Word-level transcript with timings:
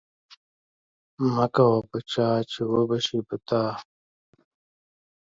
مه 1.33 1.45
کوه 1.55 1.79
په 1.89 1.97
چا، 2.11 2.27
چی 2.51 2.61
وبه 2.71 2.97
شي 3.05 3.19
په 3.27 3.35
تا 3.47 3.63